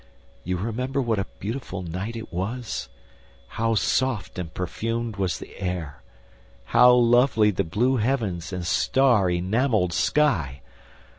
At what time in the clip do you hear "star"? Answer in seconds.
8.65-9.29